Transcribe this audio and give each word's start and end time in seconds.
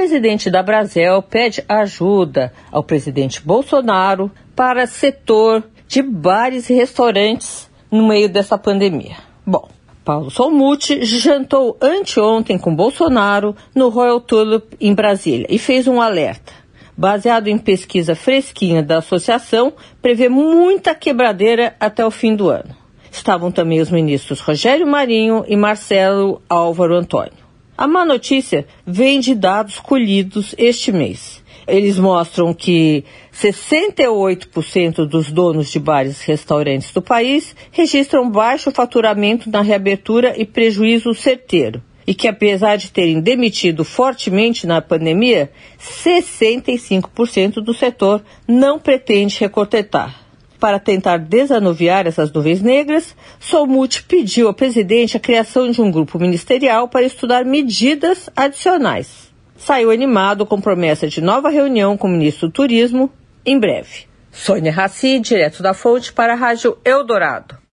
Presidente 0.00 0.50
da 0.50 0.62
Brasel 0.62 1.20
pede 1.20 1.62
ajuda 1.68 2.54
ao 2.72 2.82
presidente 2.82 3.42
Bolsonaro 3.42 4.30
para 4.56 4.86
setor 4.86 5.62
de 5.86 6.00
bares 6.00 6.70
e 6.70 6.72
restaurantes 6.72 7.70
no 7.92 8.08
meio 8.08 8.26
dessa 8.26 8.56
pandemia. 8.56 9.16
Bom, 9.46 9.68
Paulo 10.02 10.30
Solmuti 10.30 11.04
jantou 11.04 11.76
anteontem 11.82 12.56
com 12.56 12.74
Bolsonaro 12.74 13.54
no 13.74 13.90
Royal 13.90 14.22
Tulip 14.22 14.74
em 14.80 14.94
Brasília 14.94 15.46
e 15.50 15.58
fez 15.58 15.86
um 15.86 16.00
alerta. 16.00 16.50
Baseado 16.96 17.48
em 17.48 17.58
pesquisa 17.58 18.14
fresquinha 18.14 18.82
da 18.82 18.98
associação, 18.98 19.70
prevê 20.00 20.30
muita 20.30 20.94
quebradeira 20.94 21.76
até 21.78 22.06
o 22.06 22.10
fim 22.10 22.34
do 22.34 22.48
ano. 22.48 22.74
Estavam 23.12 23.52
também 23.52 23.82
os 23.82 23.90
ministros 23.90 24.40
Rogério 24.40 24.86
Marinho 24.86 25.44
e 25.46 25.56
Marcelo 25.56 26.40
Álvaro 26.48 26.96
Antônio. 26.96 27.49
A 27.80 27.88
má 27.88 28.04
notícia 28.04 28.66
vem 28.86 29.20
de 29.20 29.34
dados 29.34 29.80
colhidos 29.80 30.54
este 30.58 30.92
mês. 30.92 31.42
Eles 31.66 31.98
mostram 31.98 32.52
que 32.52 33.02
68% 33.32 35.06
dos 35.06 35.32
donos 35.32 35.70
de 35.70 35.80
bares 35.80 36.20
e 36.20 36.26
restaurantes 36.26 36.92
do 36.92 37.00
país 37.00 37.56
registram 37.72 38.28
baixo 38.30 38.70
faturamento 38.70 39.48
na 39.48 39.62
reabertura 39.62 40.34
e 40.38 40.44
prejuízo 40.44 41.14
certeiro. 41.14 41.82
E 42.06 42.14
que, 42.14 42.28
apesar 42.28 42.76
de 42.76 42.90
terem 42.90 43.18
demitido 43.18 43.82
fortemente 43.82 44.66
na 44.66 44.82
pandemia, 44.82 45.50
65% 45.80 47.62
do 47.62 47.72
setor 47.72 48.22
não 48.46 48.78
pretende 48.78 49.40
recortetar. 49.40 50.29
Para 50.60 50.78
tentar 50.78 51.16
desanuviar 51.16 52.06
essas 52.06 52.30
nuvens 52.30 52.60
negras, 52.60 53.16
Solmut 53.40 54.02
pediu 54.02 54.46
ao 54.46 54.52
presidente 54.52 55.16
a 55.16 55.20
criação 55.20 55.70
de 55.70 55.80
um 55.80 55.90
grupo 55.90 56.18
ministerial 56.18 56.86
para 56.86 57.06
estudar 57.06 57.46
medidas 57.46 58.28
adicionais. 58.36 59.32
Saiu 59.56 59.90
animado 59.90 60.44
com 60.44 60.60
promessa 60.60 61.08
de 61.08 61.22
nova 61.22 61.48
reunião 61.48 61.96
com 61.96 62.08
o 62.08 62.10
ministro 62.10 62.48
do 62.48 62.52
Turismo 62.52 63.10
em 63.44 63.58
breve. 63.58 64.06
Sônia 64.30 64.70
Raci, 64.70 65.18
direto 65.18 65.62
da 65.62 65.72
fonte 65.72 66.12
para 66.12 66.34
a 66.34 66.36
Rádio 66.36 66.76
Eldorado. 66.84 67.59